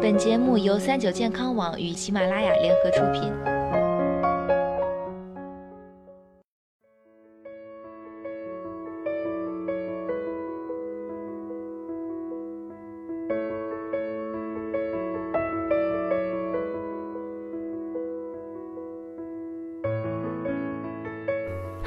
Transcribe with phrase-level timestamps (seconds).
[0.00, 3.59] 本节目由三九健康网与喜马拉雅联合出品。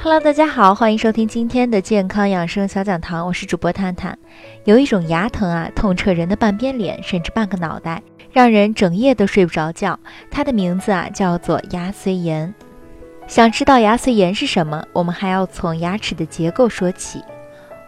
[0.04, 4.18] Hello，大家好，欢迎收听今天的健康养生小讲堂，我是主播探探。
[4.64, 9.98] 有一种牙疼啊，痛彻人的半边脸，甚至半个脑袋，让人整夜都睡不着觉。
[10.30, 12.54] 它的名字啊，叫做牙髓炎。
[13.26, 14.84] 想知道牙髓炎是什么？
[14.92, 17.22] 我们还要从牙齿的结构说起。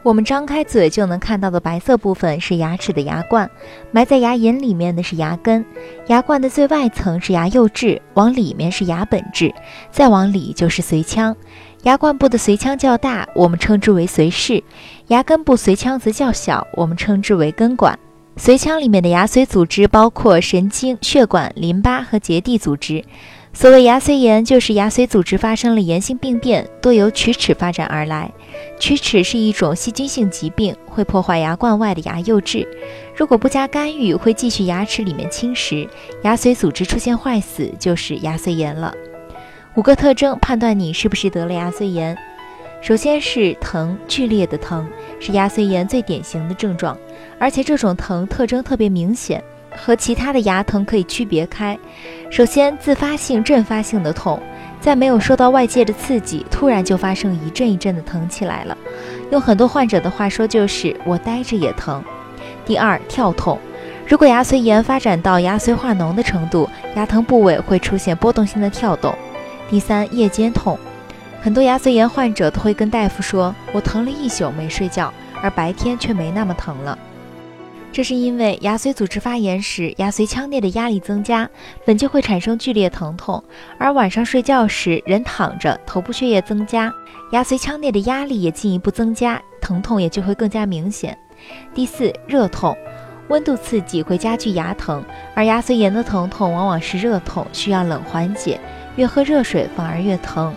[0.02, 3.50] 我们张开嘴就能看到的白色部分是牙齿的牙冠，
[3.90, 5.66] 埋在牙龈里面的是牙根。
[6.06, 9.52] 牙冠的最外层是牙釉质，往里面是牙本质，
[9.90, 11.36] 再往里就是髓腔。
[11.86, 14.60] 牙冠部的髓腔较大，我们称之为髓室；
[15.06, 17.96] 牙根部髓腔则较小，我们称之为根管。
[18.36, 23.04] 髓腔里面的牙髓组织包括神经、血管、淋巴和结缔组织。
[23.52, 28.32] 所谓牙髓炎，就是牙髓组织发生了炎性病变，多由龋齿发展而来。
[28.80, 32.66] 龋齿是一种细菌性疾病，会破坏牙冠外的牙釉质，
[33.14, 35.88] 如果不加干预，会继续牙齿里面侵蚀，
[36.24, 38.92] 牙髓组织出现坏死，就是牙髓炎了。
[39.76, 42.16] 五个特征判断你是不是得了牙髓炎。
[42.80, 44.88] 首先是疼，剧烈的疼
[45.20, 46.96] 是牙髓炎最典型的症状，
[47.38, 49.42] 而且这种疼特征特别明显，
[49.76, 51.78] 和其他的牙疼可以区别开。
[52.30, 54.40] 首先，自发性、阵发性的痛，
[54.80, 58.74] 在没有受到外界的刺激，突然就发生一阵一阵的疼起来了。
[59.30, 62.02] 用很多患者的话说，就是我呆着也疼。
[62.64, 63.58] 第二，跳痛，
[64.06, 69.14] 如果牙髓炎发展到牙髓化脓的程度，牙疼部位会出现波动性的跳动。
[69.68, 70.78] 第三，夜间痛，
[71.42, 76.96] 很多牙髓炎患者都会跟大夫说：“我疼了一宿没睡觉，而白天却没那么疼了。”
[77.92, 81.50] 这是因为牙髓组织发炎时，牙髓腔内的压力增加，
[81.84, 83.42] 本就会产生剧烈疼痛，
[83.76, 86.92] 而晚上睡觉时人躺着，头部血液增加，
[87.32, 91.16] 牙髓腔内的压力也进一步增加，疼痛也就会更加明显。
[91.74, 92.76] 第四，热痛，
[93.28, 95.02] 温度刺激会加剧牙疼，
[95.34, 98.60] 而牙髓炎的疼痛往往是热痛，需要冷缓解。
[98.96, 100.54] 越喝热水反而越疼。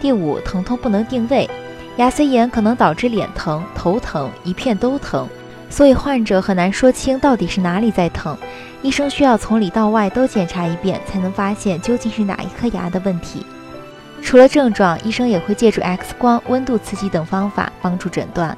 [0.00, 1.48] 第五，疼痛不能定位，
[1.96, 5.28] 牙髓炎可能导致脸疼、头疼、一片都疼，
[5.68, 8.36] 所以患者很难说清到底是哪里在疼。
[8.82, 13.44] 医生需要从里到外都检查一遍，才能发现究竟是哪一颗牙的问题。
[14.22, 18.56] 除了症状，医生也会借助 X 光、温度刺激等方法帮助诊断。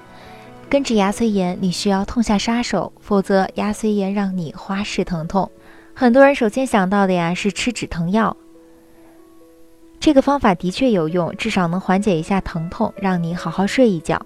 [0.69, 5.51] 根治牙髓炎，你需要痛下杀手，否则牙髓炎让你花式疼痛。
[5.95, 8.37] 很多人首先想到的呀是吃止疼药。
[10.03, 14.21] 这个方法的确有用，至少能缓解一下疼痛，让你好好睡一觉。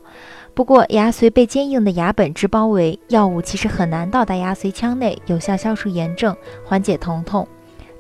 [0.55, 7.47] 不过，牙髓被坚硬的牙本质包围，药物其实很难到达牙髓腔内，有效消除炎症，缓解疼痛。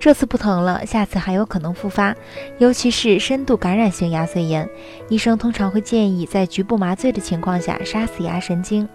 [0.00, 2.16] 这次不疼了，下次还有可能复发，
[2.56, 4.66] 尤其是深度感染性牙髓炎，
[5.10, 8.88] 医生通常会建议在局部麻醉的情况下杀死牙神经。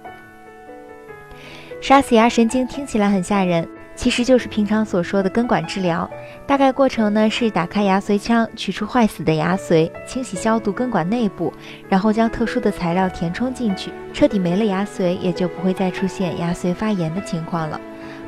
[1.79, 3.69] 杀死牙神经听起来很吓人。
[4.01, 6.09] 其实就是平常所说的根管治疗，
[6.47, 11.53] 大概过程呢是打开牙髓腔，取出坏死的牙髓，清洗消毒根管内部，
[11.87, 17.79] 然后将特殊的材料填充进去，彻底没了牙髓，也就不会再出现牙髓发炎的情况了。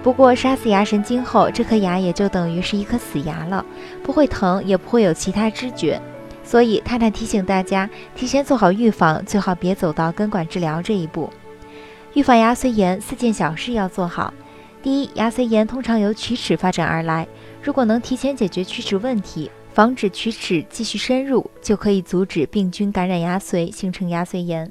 [0.04, 3.66] 不过杀死牙神经后，这颗牙也就等于是一颗死牙了，
[4.04, 6.00] 不会疼，也不会有其他知觉。
[6.44, 11.34] 所以太太提醒大家，提前做好预防，最好别走到根管治疗这一步。
[12.14, 14.32] 预防牙髓炎四件小事要做好。
[14.84, 17.26] 第一，牙髓炎通常由龋齿发展而来，
[17.62, 24.70] 如果能提前解决龋齿问题，防止龋齿继续深入，就可以阻止病菌感染牙髓，形成牙髓炎。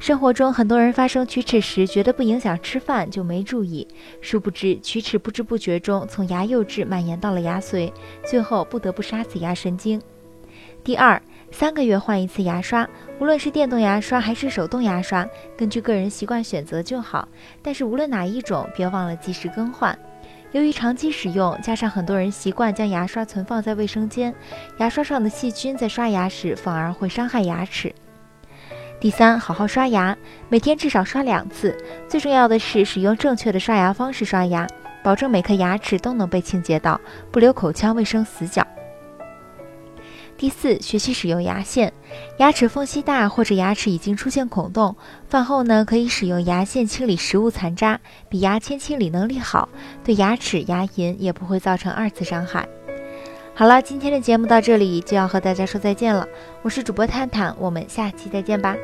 [0.00, 3.86] 生活中很多人发生龋齿时，觉得不影响吃饭，就没注意，
[4.20, 7.92] 殊不知龋齿不知不觉中从牙釉质蔓延到了牙髓，
[8.28, 10.02] 最后不得不杀死牙神经。
[10.84, 11.20] 第二。
[11.50, 12.86] 三个月换一次牙刷，
[13.20, 15.24] 无论是电动牙刷还是手动牙刷，
[15.56, 17.28] 根据个人习惯选择就好。
[17.62, 19.96] 但是无论哪一种，别忘了及时更换。
[20.50, 24.34] 由于长期使用，加上很多人习惯将牙刷存放在卫生间，
[24.78, 27.94] 牙刷上的细菌在刷牙时反而会伤害牙齿。
[28.98, 30.16] 第三，好好刷牙，
[30.48, 31.78] 每天至少刷两次。
[32.08, 34.66] 最重要的是使用正确的刷牙方式刷牙，
[35.04, 37.00] 保证每颗牙齿都能被清洁到，
[37.30, 38.63] 不留口腔卫生死角。
[40.44, 41.90] 第四，学习使用牙线。
[42.36, 44.94] 牙齿缝隙大或者牙齿已经出现孔洞，
[45.26, 47.98] 饭后呢可以使用牙线清理食物残渣，
[48.28, 49.70] 比牙签清理能力好，
[50.04, 52.68] 对牙齿、牙龈也不会造成二次伤害。
[53.54, 56.28] 好了，今天的节目到这里就要和大家说再见了，
[56.60, 58.76] 我是主播探探，我们下期再见吧。